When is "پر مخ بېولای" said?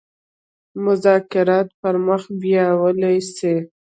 1.79-3.17